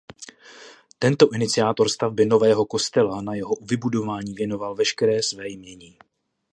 [0.99, 5.97] Tento iniciátor stavby nového kostela na jeho vybudování věnoval veškeré své jmění.